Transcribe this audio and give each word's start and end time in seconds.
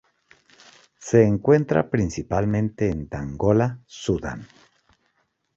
Se 0.97 1.21
encuentra 1.23 1.91
principalmente 1.91 2.89
en 2.89 3.07
Dongola, 3.07 3.77
Sudán. 3.85 4.47